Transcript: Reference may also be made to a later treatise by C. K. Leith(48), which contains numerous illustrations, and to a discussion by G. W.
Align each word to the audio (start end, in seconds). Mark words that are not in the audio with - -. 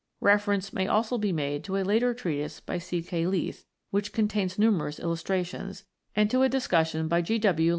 Reference 0.21 0.73
may 0.73 0.87
also 0.87 1.19
be 1.19 1.31
made 1.31 1.63
to 1.65 1.77
a 1.77 1.83
later 1.83 2.11
treatise 2.15 2.59
by 2.59 2.79
C. 2.79 3.03
K. 3.03 3.21
Leith(48), 3.25 3.65
which 3.91 4.13
contains 4.13 4.57
numerous 4.57 4.97
illustrations, 4.99 5.83
and 6.15 6.27
to 6.31 6.41
a 6.41 6.49
discussion 6.49 7.07
by 7.07 7.21
G. 7.21 7.37
W. 7.37 7.69